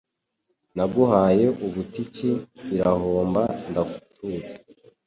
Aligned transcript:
Naguhaye 0.75 1.45
butiki 1.73 2.29
irahomba 2.75 3.41
ndatuza 3.69 4.55